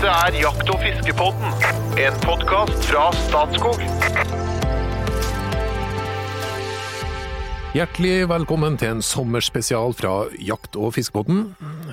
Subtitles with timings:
[0.00, 1.50] Dette er Jakt- og fiskepodden,
[2.00, 3.82] en podkast fra Statskog.
[7.76, 11.50] Hjertelig velkommen til en sommerspesial fra Jakt- og fiskepodden.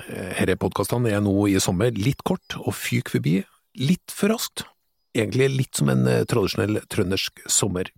[0.08, 3.34] Disse podkastene er nå i sommer litt kort og fyker forbi
[3.76, 4.64] litt for raskt.
[5.12, 7.92] Egentlig litt som en eh, tradisjonell trøndersk sommer.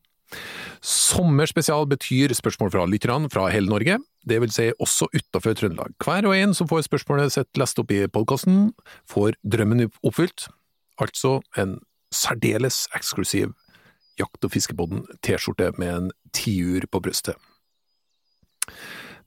[0.81, 5.95] Sommerspesial betyr spørsmål fra lytterne fra hele Norge, det vil si også utenfor Trøndelag.
[6.05, 8.71] Hver og en som får spørsmålet sitt lest opp i podkasten,
[9.09, 10.49] får drømmen oppfylt.
[11.01, 11.79] Altså en
[12.13, 13.55] særdeles eksklusiv
[14.21, 17.39] Jakt- og fiskebåten T-skjorte med en tiur på brystet.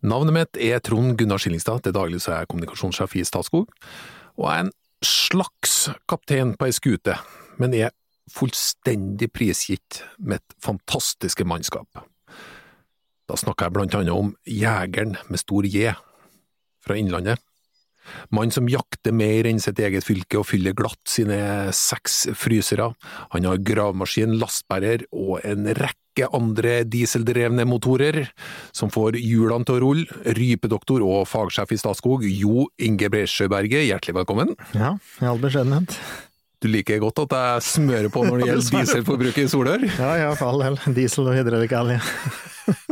[0.03, 3.71] Navnet mitt er Trond Gunnar Skillingstad, til daglig så er jeg kommunikasjonssjef i Statskog,
[4.37, 4.73] og jeg er en
[5.03, 5.75] slags
[6.11, 7.15] kaptein på ei skute,
[7.57, 7.95] men er
[8.33, 12.03] fullstendig prisgitt mitt fantastiske mannskap.
[13.29, 15.93] Da snakker jeg blant annet om Jegeren med stor J,
[16.83, 17.39] fra Innlandet.
[18.35, 22.89] Mann som jakter mer enn sitt eget fylke og fyller glatt sine seks frysere.
[23.31, 28.25] Han har gravemaskin, lastbærer og en rekke andre dieseldrevne motorer
[28.75, 30.19] som får hjulene til å rulle.
[30.35, 34.53] Rypedoktor og fagsjef i Statskog, Jo Inge Bresjøberget, hjertelig velkommen.
[34.75, 35.95] Ja, i all beskjedenhet.
[36.63, 39.81] Du liker godt at jeg smører på når det gjelder dieselforbruket i Solør?
[39.97, 40.77] Ja, ja, for all del.
[40.95, 41.99] Diesel og hydraulikkalje.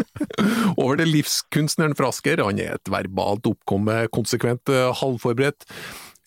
[0.82, 2.42] Over til livskunstneren fra Asker.
[2.44, 5.64] Han er et verbalt oppkommet, konsekvent eh, halvforberedt.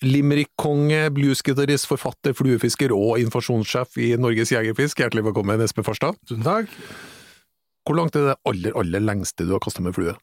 [0.04, 5.02] Limerick-konge, bluesgitarist, forfatter, fluefisker og informasjonssjef i Norges Jegerfisk.
[5.02, 6.16] Hjertelig velkommen, Espen Farstad.
[6.24, 6.72] Tusen takk.
[7.84, 10.16] Hvor langt er det aller, aller lengste du har kasta med flue?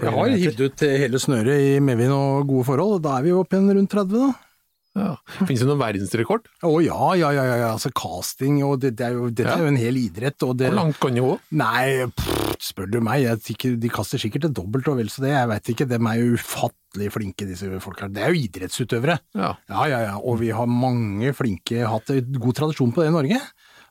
[0.00, 3.32] Jeg har hivd ut hele snøret i medvind og gode forhold, og da er vi
[3.34, 4.51] jo oppe igjen rundt 30, da.
[4.98, 5.14] Ja.
[5.46, 6.48] Finnes det noen verdensrekord?
[6.68, 9.56] Å ja, ja, ja, ja, altså casting og det, det er jo, dette Ja.
[9.56, 10.36] er jo en hel idrett.
[10.44, 11.32] Og det, Hvor langt kan det gå?
[11.56, 15.24] Nei, pff, spør du meg, jeg tenker, de kaster sikkert det dobbelt og vel så
[15.24, 18.10] det, jeg vet ikke, de er jo ufattelig flinke disse folka.
[18.12, 19.16] Det er jo idrettsutøvere.
[19.38, 19.54] Ja.
[19.72, 23.40] Ja, ja, ja, og vi har mange flinke, hatt god tradisjon på det i Norge,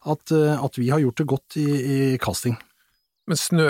[0.06, 2.56] at, eh, at vi har gjort det godt i, i casting.
[3.30, 3.68] Men snø,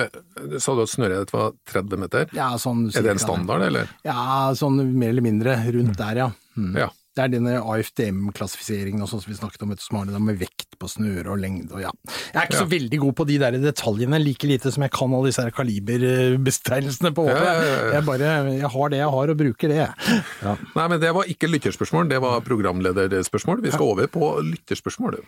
[0.63, 2.29] sa du at snøret ditt var 30 meter?
[2.35, 3.89] Ja, sånn Er det en standard, eller?
[4.07, 6.29] Ja, sånn mer eller mindre rundt der, ja.
[6.59, 6.75] Mm.
[6.79, 6.87] Ja.
[7.11, 10.77] Det er denne AFDM-klassifiseringen og sånn som vi snakket om, som har det med vekt
[10.79, 11.91] på snøre og lengde og ja.
[12.07, 15.11] Jeg er ikke så veldig god på de der detaljene, like lite som jeg kan
[15.17, 17.91] alle disse her kaliberbetegnelsene på Ja, ja, ja, ja.
[17.97, 19.81] Jeg bare, jeg har det jeg har og bruker det.
[19.83, 20.55] Ja.
[20.79, 23.63] Nei, men det var ikke lytterspørsmål, det var programlederspørsmål.
[23.67, 25.19] Vi skal over på lytterspørsmål.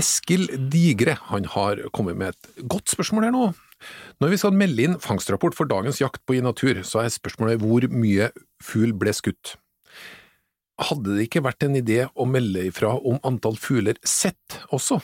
[0.00, 3.50] Eskil Digre han har kommet med et godt spørsmål her nå.
[4.20, 7.60] Når vi skal melde inn fangstrapport for dagens jakt på i natur, så er spørsmålet
[7.60, 8.32] hvor mye
[8.64, 9.59] fugl ble skutt.
[10.80, 15.00] Hadde det ikke vært en idé å melde ifra om antall fugler sett også?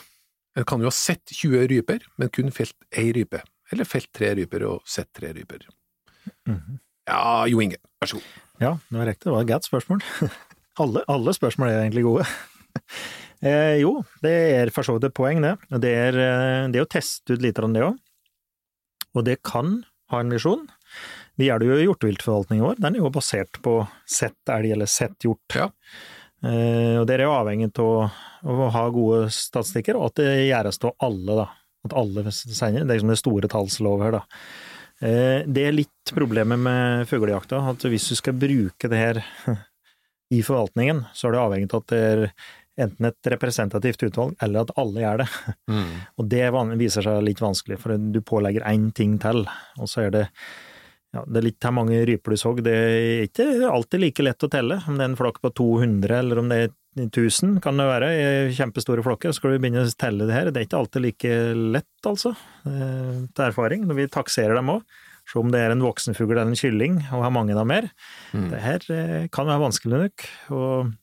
[0.57, 3.43] En kan jo ha sett 20 ryper, men kun felt ei rype.
[3.71, 5.67] Eller felt tre ryper og sett tre ryper.
[7.07, 8.33] Ja, Jo Inge, vær så god.
[8.57, 9.27] Ja, det var riktig.
[9.27, 10.01] Det var et godt spørsmål.
[10.81, 12.27] Alle, alle spørsmål er egentlig gode.
[13.37, 15.51] Eh, jo, det er for så vidt et poeng, det.
[15.83, 17.99] Det er, eh, det er å teste ut litt av det òg.
[19.13, 19.75] Og det kan
[20.09, 20.63] ha en visjon.
[21.37, 22.79] Vi gjør det jo i hjorteviltforvaltningen vår.
[22.81, 25.57] Den er jo basert på sett elg eller sett hjort.
[25.57, 25.69] Ja.
[26.45, 30.81] Eh, og det er jo avhengig av å ha gode statistikker, og at det gjøres
[30.83, 31.47] av alle, da.
[31.87, 32.83] At alle sender.
[32.83, 34.23] Det er liksom det store tallslov her, da.
[35.05, 39.19] Eh, det er litt problemet med fuglejakta, at hvis du skal bruke det her
[40.37, 42.23] i forvaltningen, så er det avhengig av at det er
[42.77, 45.27] enten et representativt utvalg, eller at alle gjør det.
[46.21, 46.41] Og det
[46.77, 49.47] viser seg litt vanskelig, for du pålegger én ting til,
[49.81, 50.25] og så er det
[51.17, 52.53] ja, det er litt her mange ryper du så.
[52.61, 56.19] Det er ikke alltid like lett å telle, om det er en flokk på 200
[56.19, 59.33] eller om det er 1000, kan det være, i kjempestore flokker.
[59.33, 60.51] Så skal du begynne å telle det her.
[60.51, 61.33] Det er ikke alltid like
[61.77, 62.33] lett, altså,
[62.69, 64.97] eh, til erfaring, når vi takserer dem òg.
[65.27, 67.89] Se om det er en voksenfugl eller en kylling, og har mange av mer.
[68.53, 70.27] Det her eh, kan være vanskelig nok.
[70.55, 70.93] og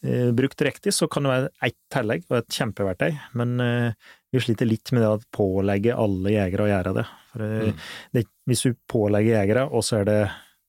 [0.00, 4.68] Brukt riktig så kan det være ett tillegg og et kjempeverktøy, men eh, vi sliter
[4.68, 7.04] litt med det å pålegge alle jegere å gjøre det.
[7.32, 10.20] For, eh, det hvis du pålegger jegere, og så er det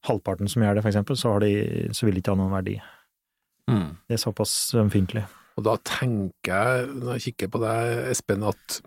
[0.07, 1.53] halvparten som gjør det, for eksempel, så, har de,
[1.95, 2.75] så vil det ikke ha noen verdi.
[3.71, 3.89] Mm.
[4.09, 5.25] Det er såpass ømfintlig.
[5.59, 8.81] Og da tenker jeg, når jeg kikker på deg, Espen, at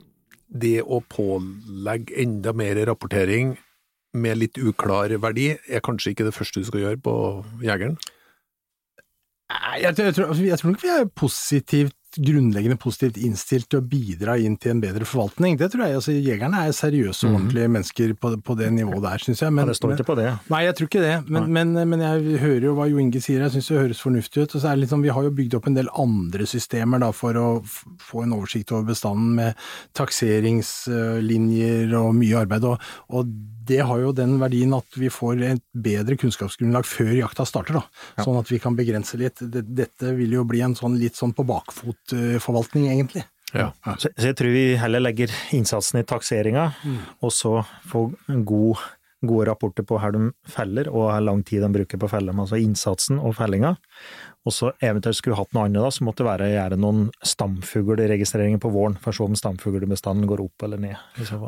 [0.54, 3.54] det å pålegge enda mer rapportering
[4.14, 7.14] med litt uklar verdi, er kanskje ikke det første du skal gjøre på
[7.64, 7.96] jegeren?
[9.54, 13.84] Jeg, jeg, tror, altså, jeg tror nok vi er positivt grunnleggende positivt innstilt til å
[13.86, 15.56] bidra inn til en bedre forvaltning.
[15.58, 15.94] Det tror jeg.
[15.98, 19.54] altså Jegerne er seriøse og ordentlige mennesker på, på det nivået der, syns jeg.
[19.54, 20.28] Men, det står ikke på det.
[20.52, 23.40] Nei, jeg tror ikke det, men, men, men jeg hører jo hva Jo Inge sier,
[23.44, 24.54] jeg syns det høres fornuftig ut.
[24.54, 27.10] Og så er det sånn, Vi har jo bygd opp en del andre systemer da,
[27.16, 29.50] for å få en oversikt over bestanden, med
[29.98, 32.62] takseringslinjer og mye arbeid.
[32.70, 32.76] Og,
[33.10, 33.22] og
[33.66, 38.24] det har jo den verdien at vi får et bedre kunnskapsgrunnlag før jakta starter, da.
[38.24, 39.40] Sånn at vi kan begrense litt.
[39.40, 43.24] Dette vil jo bli en sånn litt sånn på bakfot-forvaltning, egentlig.
[43.54, 43.70] Ja.
[43.84, 46.68] Så, så jeg tror vi heller legger innsatsen i takseringa,
[47.22, 48.82] og så få god,
[49.24, 52.34] gode rapporter på her de feller, og hvor lang tid de bruker på å felle.
[52.34, 53.76] Altså innsatsen og fellinga.
[54.44, 58.60] Og så eventuelt skulle hatt noe annet, da, så måtte det være gjøre noen stamfuglregistreringer
[58.60, 60.98] på våren, for å se om stamfuglbestanden går opp eller ned.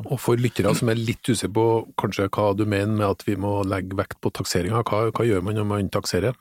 [0.06, 1.66] Og for lyttere som er litt usikre på
[2.00, 5.44] kanskje hva du mener med at vi må legge vekt på takseringa, hva, hva gjør
[5.44, 6.38] man når man takserer?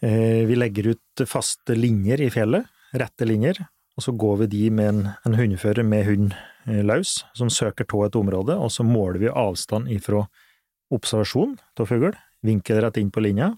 [0.00, 3.58] Eh, Vi legger ut faste linjer i fjellet, rette linjer,
[3.98, 6.36] og så går vi de med en, en hundefører med hund
[6.70, 10.22] eh, løs, som søker av et område, og så måler vi avstand ifra
[10.94, 12.14] observasjon av fugl,
[12.46, 13.52] vinker rett inn på linja,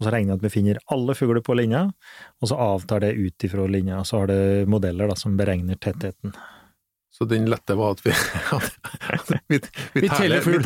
[0.00, 1.84] og så regner vi at vi finner alle fugler på linja,
[2.42, 5.78] og så avtar det ut ifra linja, og så har det modeller da, som beregner
[5.78, 6.34] tettheten.
[7.14, 8.10] Så den lette var at vi
[9.48, 9.60] Vi, vi,
[9.94, 10.58] Vi vi teller fugl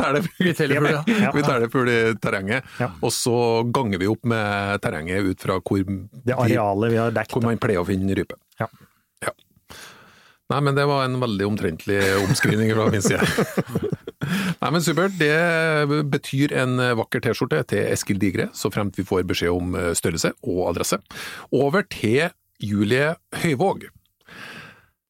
[1.93, 2.89] i terrenget, Ja.
[3.03, 3.35] og så
[3.69, 5.85] ganger vi opp med terrenget ut fra hvor,
[6.25, 8.35] Det arealet vi har dekt, hvor man pleier å finne rype.
[8.61, 8.67] Ja.
[9.27, 9.33] Ja.
[10.49, 13.29] Nei, men det var en veldig omtrentlig omskrivning fra min side.
[14.29, 15.17] Nei, men supert.
[15.21, 19.93] Det betyr en vakker T-skjorte til Eskil Digre, så fremt vi får beskjed om eh,
[19.99, 21.01] størrelse og adresse.
[21.55, 22.29] Over til
[22.63, 23.89] Julie Høyvåg.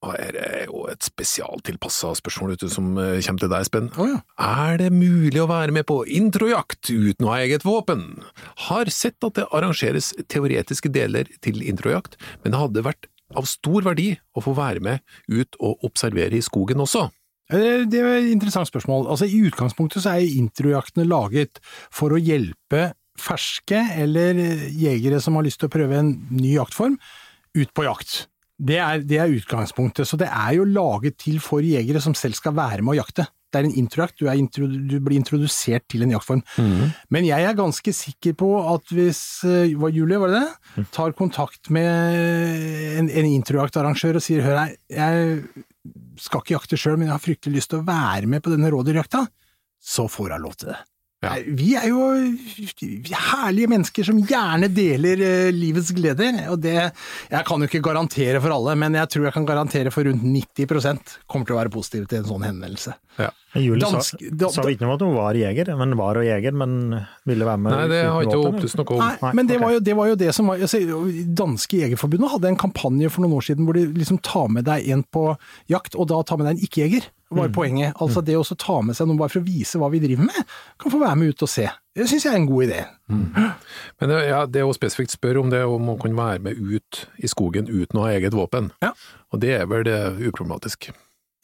[0.07, 3.91] Og her er jo et spesialtilpassa spørsmål ute som eh, kommer til deg, Espen.
[3.99, 4.21] Oh, ja.
[4.39, 8.07] Er det mulig å være med på introjakt uten å ha eget våpen?
[8.69, 12.15] Har sett at det arrangeres teoretiske deler til introjakt,
[12.45, 16.45] men det hadde vært av stor verdi å få være med ut og observere i
[16.45, 17.09] skogen også.
[17.53, 19.09] Eh, Det er et interessant spørsmål.
[19.09, 21.61] Altså, I utgangspunktet så er introjaktene laget
[21.91, 24.35] for å hjelpe ferske eller
[24.71, 26.99] jegere som har lyst til å prøve en ny jaktform,
[27.57, 28.29] ut på jakt.
[28.59, 30.07] Det er, det er utgangspunktet.
[30.07, 33.27] Så det er jo laget til for jegere som selv skal være med å jakte.
[33.49, 36.43] Det er en introjakt, du, er intro, du blir introdusert til en jaktform.
[37.09, 40.85] Men jeg er ganske sikker på at hvis eh, hva, Julie, var det det?
[40.93, 41.89] Tar kontakt med
[43.01, 45.41] en, en introjaktarrangør og sier hør her, jeg
[46.21, 48.69] skal ikke jakte sjøl, men jeg har fryktelig lyst til å være med på denne
[48.75, 49.25] rådyrjakta,
[49.81, 50.81] så får hun lov til det.
[51.19, 51.33] Ja.
[51.43, 51.99] Vi er jo
[52.79, 58.39] herlige mennesker som gjerne deler eh, livets gleder, og det Jeg kan jo ikke garantere
[58.45, 61.75] for alle, men jeg tror jeg kan garantere for rundt 90% kommer til å være
[61.75, 62.95] positive til en sånn henvendelse.
[63.19, 63.33] Ja.
[63.59, 66.29] Julie Dansk- sa, da- sa ikke noe om at hun var jeger, men var og
[66.29, 66.79] jeger, men
[67.27, 69.03] ville være med Nei, det har ikke opptatt opplyst noe om.
[69.03, 69.65] Nei, Nei, men det okay.
[69.65, 70.79] var, jo, det var jo det som var altså,
[71.43, 74.87] Danske Jegerforbundet hadde en kampanje for noen år siden hvor de liksom tar med deg
[74.95, 75.33] en på
[75.67, 77.11] jakt, og da tar med deg en ikke-jeger.
[77.31, 77.97] Var poenget.
[78.01, 80.55] Altså det å ta med seg noen bare for å vise hva vi driver med,
[80.81, 81.67] kan få være med ut og se.
[81.99, 82.79] Det syns jeg er en god idé.
[83.11, 87.03] Men det, ja, det å spesifikt spørre om det om man kan være med ut
[87.19, 88.95] i skogen uten å ha eget våpen, Ja.
[89.33, 89.99] og det er vel det
[90.31, 90.91] uproblematisk.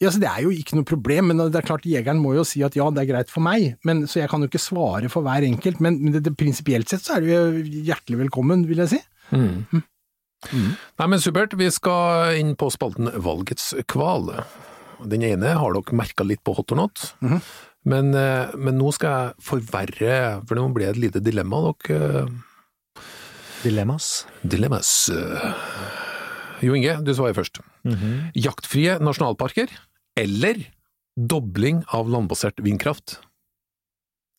[0.03, 2.43] Ja, så Det er jo ikke noe problem, men det er klart jegeren må jo
[2.43, 5.07] si at ja, det er greit for meg, men, så jeg kan jo ikke svare
[5.09, 5.79] for hver enkelt.
[5.79, 7.43] Men, men det, det, prinsipielt sett så er du jo
[7.87, 8.99] hjertelig velkommen, vil jeg si.
[10.51, 11.55] Nei, men supert.
[11.57, 14.33] Vi skal inn på spalten Valgets kval.
[15.03, 18.57] Den ene har dere merka litt på hot or not, men, -hmm.
[18.57, 21.73] men nå skal jeg forverre, for nå ble det et lite dilemma.
[21.87, 22.27] Dere
[23.65, 24.27] Dilemmas.
[24.43, 25.09] Dilemmas.
[26.61, 27.59] Jo Inge, du svarer først.
[27.83, 28.31] Mhm.
[28.37, 29.71] Jaktfrie nasjonalparker
[30.15, 30.61] eller
[31.17, 33.19] dobling av landbasert vindkraft?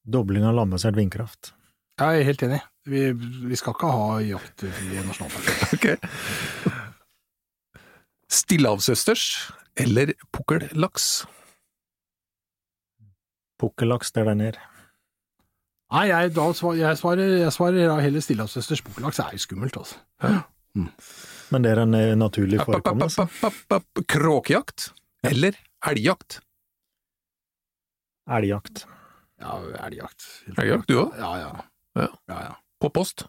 [0.07, 1.53] Dobling av landbasert vindkraft.
[1.99, 2.61] Jeg er helt enig.
[2.87, 3.09] Vi,
[3.51, 5.55] vi skal ikke ha jaktfrie nasjonalparker.
[5.77, 5.87] Ok.
[8.31, 9.25] Stillehavsøsters
[9.77, 11.27] eller pukkellaks?
[13.61, 14.65] Pukkellaks, det er der nede.
[15.93, 19.21] Nei, jeg, da jeg svarer, jeg svarer heller stillehavsøsters pukkellaks.
[19.23, 20.01] er jo skummelt, altså.
[21.53, 23.29] Men det er en eh, naturlig forekommelse.
[24.11, 24.91] Kråkejakt
[25.27, 25.57] eller
[25.87, 26.41] elgjakt?
[28.27, 28.85] Elgjakt.
[29.41, 29.57] Ja,
[29.87, 30.27] elgjakt.
[30.57, 31.17] Elgjakt, du òg?
[31.21, 31.51] Ja, ja.
[31.97, 32.11] Ja.
[32.29, 32.55] ja, ja.
[32.83, 33.29] På post?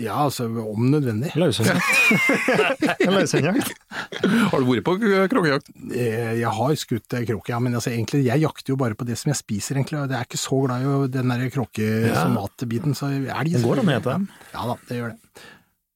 [0.00, 1.30] Ja, altså, om nødvendig.
[1.36, 3.00] Løshundjakt.
[3.04, 3.72] Løshundjakt.
[4.50, 4.94] Har du vært på
[5.28, 5.70] kråkejakt?
[5.92, 9.18] Eh, Jeg har skutt kråke, ja, men altså, egentlig, jeg jakter jo bare på det
[9.20, 9.98] som jeg spiser, egentlig.
[10.00, 13.90] og Jeg er ikke så glad i den der kråkesomatbiten, så elg Det går an
[13.92, 14.28] å hete dem.
[14.54, 15.44] Ja da, det gjør det.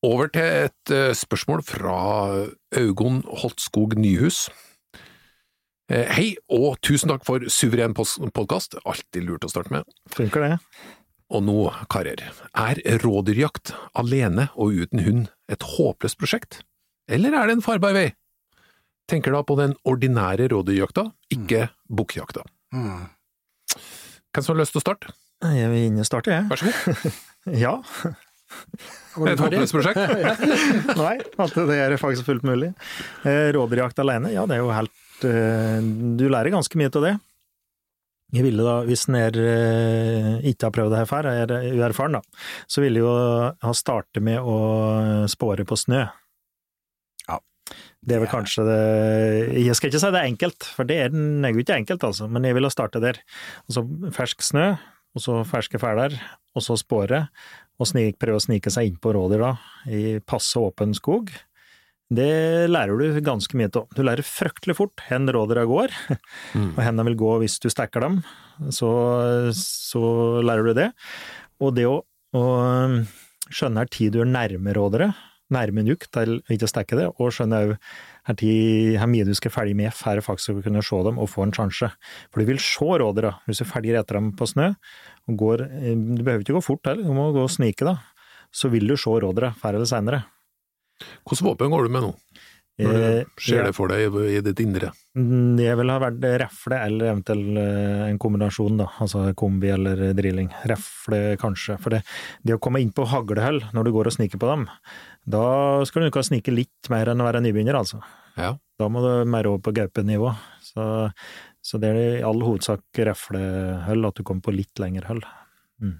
[0.05, 1.97] Over til et eh, spørsmål fra
[2.77, 4.43] Augon Holtskog Nyhus.
[5.89, 8.77] Eh, Hei, og tusen takk for suveren podkast.
[8.85, 9.89] Alltid lurt å starte med.
[10.13, 10.59] Funker det?
[11.33, 11.57] Og nå,
[11.91, 12.21] karer,
[12.53, 16.61] er rådyrjakt alene og uten hund et håpløst prosjekt?
[17.09, 18.11] Eller er det en farbar vei?
[19.11, 22.45] Tenker da på den ordinære rådyrjakta, ikke bukkjakta.
[22.77, 23.09] Mm.
[24.35, 25.15] Hvem som har lyst til å starte?
[25.45, 26.49] Jeg vil inn og starte, jeg.
[26.51, 27.19] Vær så god.
[27.61, 27.75] Ja.
[29.29, 29.99] Et håpløst prosjekt?
[31.03, 32.71] Nei, at det er faktisk fullt mulig.
[33.29, 35.85] Eh, Rådyrjakt alene, ja det er jo helt eh,
[36.17, 37.13] Du lærer ganske mye av det.
[38.35, 42.47] Jeg ville da, hvis en eh, ikke har prøvd det her før, er uerfaren, da,
[42.67, 43.13] så ville jo
[43.63, 44.57] ha startet med å
[45.31, 46.03] spåre på snø.
[47.29, 47.39] Ja.
[48.03, 48.81] Det er vel kanskje det
[49.63, 52.27] Jeg skal ikke si det er enkelt, for det er, er jo ikke enkelt, altså,
[52.27, 53.23] men jeg ville ha startet der.
[53.69, 53.87] Altså
[54.19, 54.73] fersk snø,
[55.15, 56.19] og så ferske fæler,
[56.59, 57.29] og så spåre,
[57.79, 59.55] og snik, prøve å snike seg inn på rådyr da,
[59.87, 61.31] i passe åpen skog.
[62.13, 63.87] Det lærer du ganske mye av.
[63.97, 65.95] Du lærer fryktelig fort hvor rådene går,
[66.55, 68.19] og hvor de vil gå hvis du stekker dem.
[68.69, 68.91] Så,
[69.57, 70.03] så
[70.45, 70.91] lærer du det.
[71.65, 72.03] Og det å,
[72.37, 72.45] å
[73.49, 75.15] skjønne her tid du er nærme rådere,
[75.55, 77.75] nærme nok til ikke å stekke det, og skjønne òg
[78.25, 81.53] hvor mye du skal følge med for faktisk å kunne se dem og få en
[81.57, 81.91] sjanse.
[82.33, 84.73] For du vil se rådere hvis du følger etter dem på snø.
[85.29, 87.99] og går, Du behøver ikke gå fort heller, du må gå og snike, da.
[88.55, 90.25] Så vil du se rådere før eller seinere.
[91.25, 92.13] Hvilket våpen går du med nå?
[92.75, 94.89] Når du Eh, ser det for deg i, ditt indre?
[95.15, 98.89] Det vil ha vært refle eller eventuelt eh, en kombinasjon, da.
[99.05, 100.49] Altså kombi eller drilling.
[100.67, 101.77] Refle kanskje.
[101.79, 102.03] For det,
[102.43, 104.67] det å komme inn på haglehull når du går og sniker på dem,
[105.23, 105.47] da
[105.87, 108.03] skal du ikke snike litt mer enn å være nybegynner, altså.
[108.35, 108.57] Ja.
[108.81, 110.33] Da må du mer over på gaupenivå.
[110.67, 110.89] Så,
[111.63, 115.23] så det er i all hovedsak reflehull, at du kommer på litt lengre hull.
[115.79, 115.95] Mm.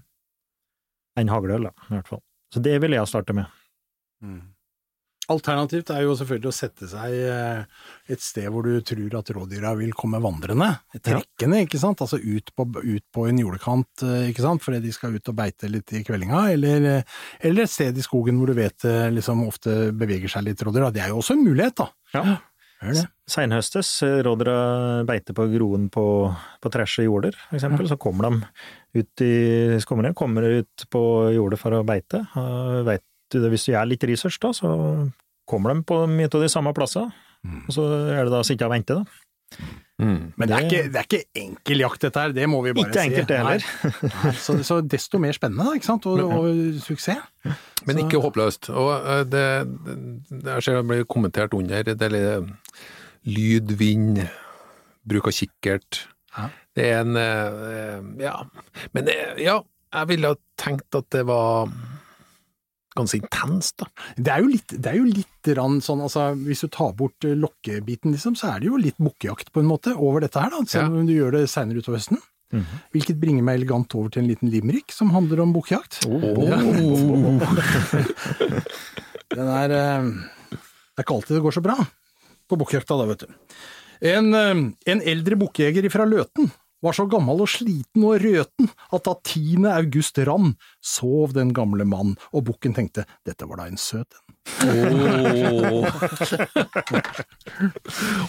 [1.23, 2.25] Enn haglehull, da, i hvert fall.
[2.51, 3.47] Så det ville jeg starte med.
[5.33, 9.73] Alternativt er jo selvfølgelig å sette seg eh, et sted hvor du tror at rådyra
[9.79, 14.45] vil komme vandrende, trekkende, ikke sant, altså ut på, ut på en jordekant, eh, ikke
[14.45, 17.15] sant, fordi de skal ut og beite litt i kveldinga, eller, eh,
[17.49, 21.07] eller et sted i skogen hvor du vet liksom ofte beveger seg litt rådyr, det
[21.07, 21.89] er jo også en mulighet da.
[22.13, 22.37] Ja.
[22.85, 23.07] Det?
[23.31, 23.95] Seinhøstes
[24.27, 24.59] rådyra
[25.09, 26.05] beiter på groen på,
[26.61, 29.35] på træsje jorder, for eksempel, så kommer de ut i
[29.81, 32.21] skommene, kommer ut på jordet for å beite.
[32.37, 33.07] Og vet
[33.43, 34.71] hvis du gjør litt research da, så
[35.49, 37.13] kommer de på mye av de samme plassene.
[37.69, 37.83] Og så
[38.15, 39.05] er det da å sitte og vente, da.
[40.03, 40.33] Mm.
[40.35, 42.89] Men det er, ikke, det er ikke enkel jakt dette her, det må vi bare
[42.89, 43.11] Ikke si.
[43.13, 43.67] enkelt det heller.
[44.25, 44.33] Nei.
[44.43, 47.21] Så, så desto mer spennende, ikke sant, og, og suksess.
[47.87, 48.71] Men Så- ikke håpløst.
[48.75, 49.45] Og eh, det,
[49.85, 49.97] det,
[50.33, 52.75] det jeg ser det blir kommentert under, det er litt
[53.37, 54.25] lyd, vind,
[55.07, 56.03] bruk av kikkert.
[56.35, 56.49] Ja.
[56.75, 58.35] Det er en eh, Ja.
[58.97, 59.61] Men eh, ja,
[59.95, 61.71] jeg ville tenkt at det var
[62.97, 63.87] ganske intenst, da.
[64.17, 67.25] Det er jo litt, det er jo litt rann sånn, altså hvis du tar bort
[67.27, 70.51] eh, lokkebiten liksom, så er det jo litt bukkejakt på en måte over dette her
[70.55, 71.01] da, selv Ja.
[71.01, 72.23] om du gjør det senere utover høsten.
[72.95, 76.05] Hvilket bringer meg elegant over til en liten limerick som handler om bukkejakt.
[79.35, 80.05] Den er, eh,
[80.55, 81.75] det er ikke alltid det går så bra
[82.47, 83.33] på bukkjakta da, vet du.
[84.13, 84.61] En, eh,
[84.93, 86.51] en eldre bukkjeger fra Løten
[86.85, 89.65] var så gammel og sliten og røten at da 10.
[89.75, 94.35] august rann, sov den gamle mann, og bukken tenkte dette var da en søt en.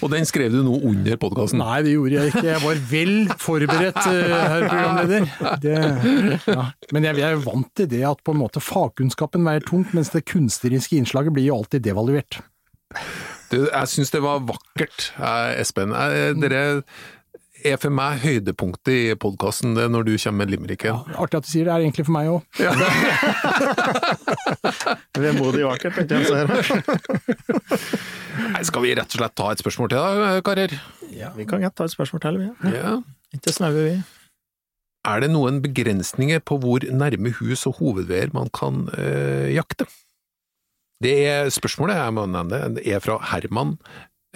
[0.03, 1.59] Og den skrev du nå under podkasten.
[1.59, 2.45] Nei, det gjorde jeg ikke.
[2.47, 5.21] Jeg var vel forberedt, eh, herr programleder.
[5.61, 5.75] Det,
[6.47, 6.65] ja.
[6.95, 10.13] Men jeg, jeg er vant til det at på en måte fagkunnskapen veier tungt, mens
[10.15, 12.39] det kunstneriske innslaget blir jo alltid devaluert.
[13.51, 15.93] Du, jeg syns det var vakkert, eh, Espen.
[15.95, 16.63] Eh, Dere
[17.65, 20.95] er for meg høydepunktet i podkasten når du kommer med limericken.
[21.17, 22.41] Artig at du sier det, er egentlig for meg òg.
[25.19, 26.45] Vemodig og vakkert, tenkte jeg.
[28.55, 30.75] Nei, Skal vi rett og slett ta et spørsmål til da, karer?
[31.15, 32.47] Ja, vi kan ta et spørsmål til, vi.
[32.75, 32.97] Ja.
[33.35, 33.95] Ikke snaue, vi.
[35.05, 39.85] Er det noen begrensninger på hvor nærme hus og hovedveier man kan øh, jakte?
[41.03, 43.75] Det er spørsmålet, jeg må nevne det, det er fra Herman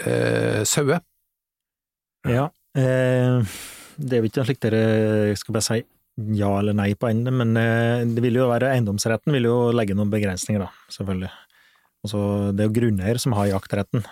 [0.05, 0.99] øh, Saue.
[2.27, 2.49] Ja.
[2.79, 3.57] Eh,
[3.99, 5.79] det er jo ikke slik dere skal bare si
[6.35, 9.95] ja eller nei på enden, men eh, det vil jo være eiendomsretten vil jo legge
[9.95, 11.31] noen begrensninger, da, selvfølgelig.
[12.03, 12.19] Altså,
[12.55, 14.03] det er jo grunneier som har jaktretten,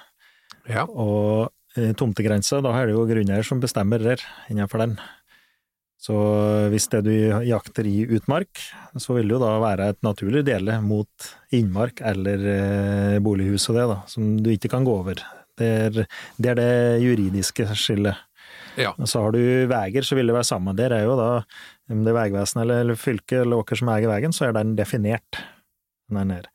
[0.72, 0.86] Ja.
[0.88, 4.98] og eh, tomtegrensa, da er det jo grunneier som bestemmer der, innenfor den.
[6.00, 6.16] Så
[6.72, 7.12] hvis det du
[7.48, 8.60] jakter i utmark,
[9.02, 13.88] så vil det jo da være et naturlig dele mot innmark eller bolighus og det,
[13.90, 15.24] da, som du ikke kan gå over.
[15.58, 16.06] Det er det,
[16.52, 16.72] er det
[17.02, 18.16] juridiske skillet.
[18.78, 18.94] Ja.
[19.10, 20.76] Så har du veier, så vil det være samme.
[20.78, 21.30] Der er jo da,
[21.92, 24.76] om det er Vegvesenet eller, eller fylket eller åker som eier veien, så er den
[24.78, 25.42] definert.
[26.14, 26.46] Den er.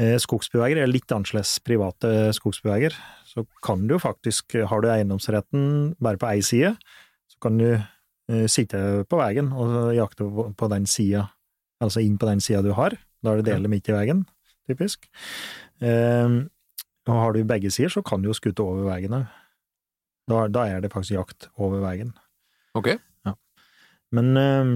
[0.00, 1.58] Eh, er litt annerledes.
[1.64, 2.94] Private skogsbyveier.
[3.26, 6.76] så kan du jo faktisk, har du eiendomsretten bare på ei side,
[7.28, 11.30] så kan du eh, sitte på veien og jakte på, på den sida,
[11.80, 12.98] altså inn på den sida du har.
[13.22, 14.26] Da er det dele midt i veien,
[14.68, 15.08] typisk.
[15.80, 16.44] Eh,
[17.08, 19.30] og har du begge sider, så kan du jo skute over veien òg.
[20.30, 22.12] Da, da er det faktisk jakt over veien.
[22.78, 22.94] Ok.
[24.12, 24.72] Men um,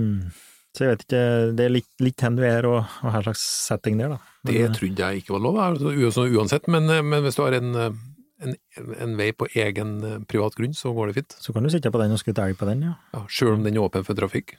[0.77, 1.23] Så jeg vet ikke,
[1.57, 4.35] det er litt, litt hvor du er og, og hva slags setting det er, da.
[4.45, 7.57] Men, Det trodde jeg ikke var lov, altså, uansett, men, eh, men hvis du har
[7.57, 7.97] en, eh,
[8.45, 8.55] en,
[9.01, 11.37] en vei på egen eh, privat grunn, så går det fint.
[11.41, 12.95] Så kan du sitte på den og skutte elg på den, ja.
[13.17, 14.59] Ja, Sjøl om den er åpen for trafikk.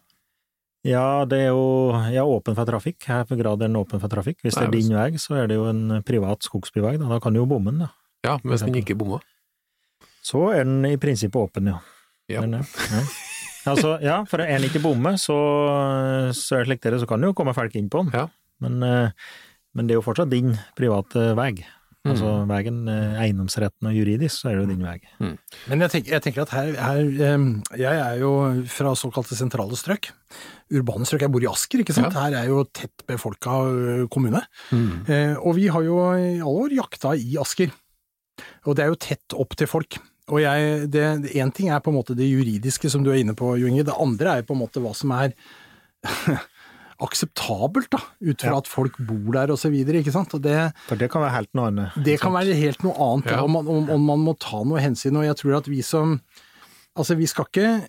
[0.87, 3.01] Ja, det er jo ja, åpen for trafikk.
[3.09, 4.39] Her for grad er den åpen for trafikk.
[4.45, 7.09] Hvis det er din vei, så er det jo en privat skogsbyvei, da.
[7.13, 7.93] Da kan du jo bomme den, da.
[8.25, 9.25] Ja, hvis den ikke bommer.
[10.27, 11.77] Så er den i prinsippet åpen, ja.
[12.27, 12.41] Ja.
[12.43, 13.01] Den ja.
[13.67, 15.35] Altså, ja, for er den ikke bomme, så,
[16.35, 18.13] så er det slik dere, så kan det jo komme folk inn på den.
[18.15, 18.27] Ja.
[18.63, 19.09] Men, eh,
[19.75, 21.51] men det er jo fortsatt din private vei.
[22.07, 22.47] Altså Mm.
[22.47, 24.99] veien, eh, eiendomsretten og juridisk, så er det jo din vei.
[25.67, 27.01] Men jeg tenker, jeg tenker at her, her
[27.75, 28.31] Jeg er jo
[28.71, 30.07] fra såkalte sentrale strøk.
[30.71, 31.25] Urbane strøk.
[31.25, 32.13] Jeg bor i Asker, ikke sant.
[32.15, 34.39] Her er jo tett befolka kommune.
[34.71, 35.09] Mm.
[35.09, 37.71] Eh, og vi har jo i alle år jakta i Asker.
[38.65, 39.99] Og det er jo tett opp til folk.
[40.27, 41.03] Og jeg, det,
[41.39, 43.85] Én ting er på en måte det juridiske som du er inne på, Jo Inge.
[43.87, 45.31] Det andre er på en måte hva som er
[46.99, 47.99] akseptabelt, da.
[48.25, 48.57] Ut fra Ja.
[48.57, 50.31] at folk bor der og så videre, ikke sant.
[50.41, 52.03] Det, For det kan være helt noe annet.
[52.03, 53.43] det kan være helt noe annet, Ja.
[53.43, 55.15] om, man, om, om, man må ta noe hensyn.
[55.17, 56.21] Og jeg tror at vi som
[56.97, 57.87] Altså, vi skal ikke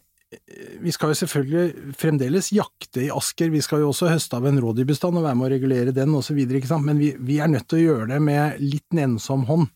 [0.84, 4.58] vi skal jo selvfølgelig fremdeles jakte i Asker, vi skal jo også høste av en
[4.60, 6.36] rådyrbestand og være med å regulere den osv.,
[6.84, 9.70] men vi, vi er nødt til å gjøre det med litt nennsom hånd.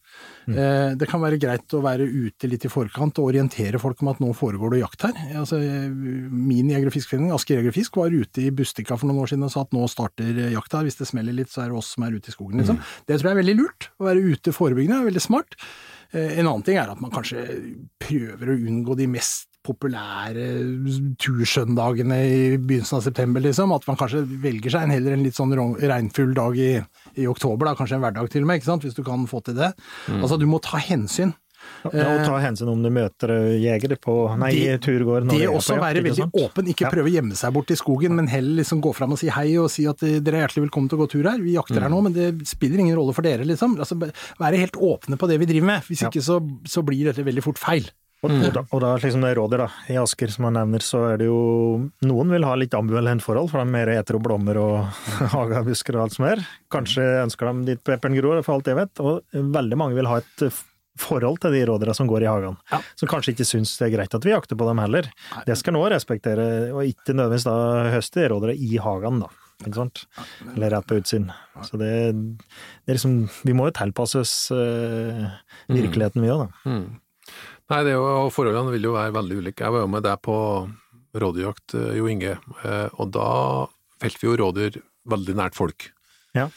[0.53, 4.11] Eh, det kan være greit å være ute litt i forkant og orientere folk om
[4.13, 5.23] at nå foregår det jakt her.
[5.41, 9.23] Altså, min jeger- og fiskeforening, Asker jeger og fisk, var ute i Bustika for noen
[9.25, 11.81] år siden og sa at nå starter jakta, hvis det smeller litt så er det
[11.81, 12.83] oss som er ute i skogen, liksom.
[13.09, 15.57] Det tror jeg er veldig lurt, å være ute forebyggende, er veldig smart.
[16.13, 17.47] Eh, En annen ting er at man kanskje
[18.03, 20.47] prøver å unngå de mest populære
[21.23, 23.75] tursøndagene i begynnelsen av september, liksom.
[23.77, 26.73] At man kanskje velger seg en heller en litt sånn regnfull dag i,
[27.23, 27.77] i oktober, da.
[27.79, 28.87] kanskje en hverdag til og med, ikke sant?
[28.87, 29.73] hvis du kan få til det.
[30.19, 31.35] Altså, du må ta hensyn.
[31.95, 35.85] Ja, og ta hensyn om du møter jegere på nei, Det- turgåer Det også jakt,
[35.85, 38.91] være veldig åpen, ikke prøve å gjemme seg bort i skogen, men heller liksom gå
[38.99, 41.11] fram og si hei og si at eh, dere er hjertelig velkommen til å gå
[41.15, 41.39] tur her.
[41.39, 41.95] Vi jakter her Mm.
[41.95, 43.79] nå, men det spiller ingen rolle for dere, liksom.
[43.79, 45.83] Altså, være helt åpne på det vi driver med.
[45.87, 46.11] Hvis Ja.
[46.11, 47.87] ikke så, så blir dette veldig fort feil.
[48.23, 51.01] Og, og, da, og da liksom det rådet da, i Asker som han nevner, så
[51.11, 51.39] er det jo
[52.07, 54.77] Noen vil ha litt ambivalent forhold, for de er mer eter og blommer og
[55.35, 56.45] hagebusker og alt som er.
[56.71, 59.03] Kanskje ønsker de dit pepperen gror, for alt jeg vet.
[59.03, 60.47] Og veldig mange vil ha et
[61.03, 62.57] forhold til de rådere som går i hagen.
[62.71, 62.81] Ja.
[63.01, 65.09] Som kanskje ikke syns det er greit at vi jakter på dem heller.
[65.49, 67.57] Det skal nå respektere, og ikke nødvendigvis da
[67.95, 69.33] høste de rådere i hagen, da.
[69.63, 70.05] Ikke sant?
[70.55, 71.31] Eller rett på utsiden.
[71.67, 75.29] Så det, det er liksom Vi må jo tilpasse oss eh,
[75.71, 76.71] virkeligheten, vi òg, da.
[76.71, 76.87] Mm.
[77.73, 79.65] Nei, det er jo, forholdene vil jo være veldig ulike.
[79.65, 80.37] Jeg var jo med deg på
[81.23, 83.29] rådyrjakt, eh, Jo Inge, eh, og da
[84.03, 85.89] felte vi jo rådyr veldig nært folk.
[86.37, 86.51] Ja.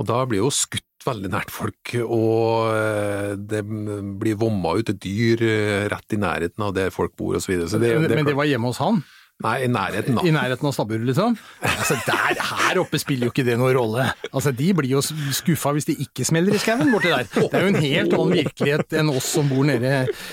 [0.00, 5.00] Og da blir jo skutt veldig nært folk, og eh, det blir vomma ut et
[5.02, 5.42] dyr
[5.90, 7.70] rett i nærheten av der folk bor og så videre.
[7.72, 9.02] Så det, det, men det var hjemme hos han?
[9.42, 10.22] Nei, i nærheten, da.
[10.28, 11.36] I nærheten av stabburet, liksom?
[11.66, 14.04] Altså, der, her oppe spiller jo ikke det noen rolle.
[14.32, 17.26] Altså, De blir jo skuffa hvis det ikke smeller i skauen borti der.
[17.26, 19.92] Det er jo en helt annen virkelighet enn oss som bor nede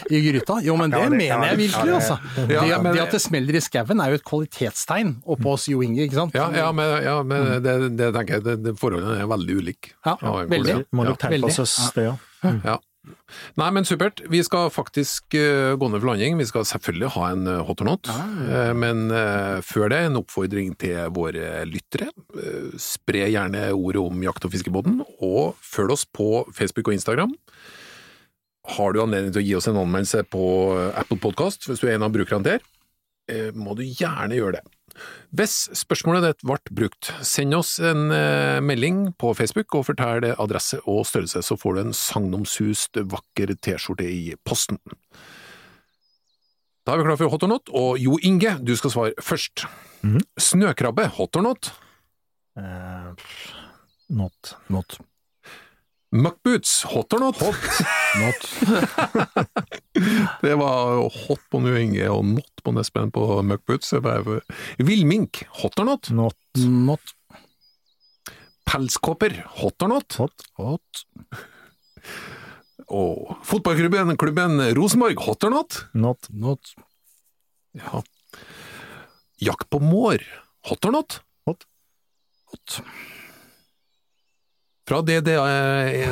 [0.10, 0.60] i gryta.
[0.66, 2.20] Jo, men det, Ja, det- mener jeg virkelig, altså.
[2.38, 5.68] ja, det, men- det at det smeller i skauen er jo et kvalitetstegn oppå oss
[5.70, 6.34] Jo Inge, ikke sant?
[6.38, 9.94] Ja, ja, men, ja, men det, det tenker jeg, det, det forholdene er veldig ulike.
[10.06, 10.86] Ja, Ja, veldig.
[10.94, 12.16] Må nok tenke tilpasse oss det, ja.
[12.64, 12.78] Ja.
[13.60, 14.20] Nei, men supert.
[14.30, 16.38] Vi skal faktisk eh, gå ned for landing.
[16.40, 18.10] Vi skal selvfølgelig ha en uh, hot or not.
[18.12, 22.10] Eh, men eh, før det en oppfordring til våre lyttere.
[22.36, 27.36] Eh, spre gjerne ordet om jakt- og fiskebåten, og følg oss på Facebook og Instagram.
[28.76, 30.44] Har du anledning til å gi oss en anmeldelse på
[30.76, 32.66] eh, Apple Podcast, hvis du er en av brukerne der,
[33.32, 34.66] eh, må du gjerne gjøre det.
[35.36, 40.80] Hvis spørsmålet ditt ble brukt, send oss en eh, melding på Facebook og fortell adresse
[40.86, 44.82] og størrelse, så får du en sagnomsust, vakker T-skjorte i posten.
[46.88, 49.68] Da er vi klar for hot or not, og Jo Inge, du skal svare først.
[50.02, 50.24] Mhm.
[50.40, 51.72] Snøkrabbe, hot or not?
[52.58, 53.14] Uh,
[54.10, 54.56] not.
[54.70, 54.98] Not.
[56.12, 57.38] Muckboots, hot or not?
[57.38, 57.56] Hot.
[58.18, 58.42] Not.
[60.42, 63.94] Det var hot på Nu Inge og not på Nespen på muckboots.
[64.78, 66.10] Villmink, hot or not?
[66.10, 66.38] Not.
[66.58, 67.14] Not.
[68.66, 70.18] Pelskåper, hot or not?
[70.18, 70.48] Hot.
[70.58, 71.06] Hot.
[72.90, 75.84] Og fotballklubben klubben Rosenborg, hot or not?
[75.94, 76.26] Not.
[76.34, 76.74] Not.
[77.78, 78.02] Ja.
[79.46, 80.26] Jakt på mår,
[80.66, 81.22] hot or not?
[81.46, 81.70] Hot.
[82.50, 82.82] Hot.
[84.90, 86.10] Fra det DDE er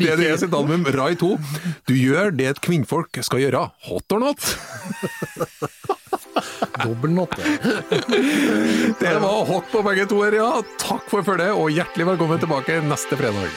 [0.00, 1.36] liker sitt album Rai 2.
[1.84, 4.40] Du gjør det et kvinnfolk skal gjøre, hot or not?
[6.86, 7.36] dobbel not.
[8.96, 10.48] Det var hot på begge to her, ja.
[10.80, 13.52] Takk for følget, og hjertelig velkommen tilbake neste fredag.